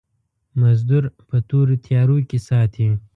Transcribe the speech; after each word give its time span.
مزدور 0.61 1.03
په 1.29 1.37
تورو 1.49 1.75
تيارو 1.85 2.17
کې 2.29 2.39
ساتي. 2.47 2.87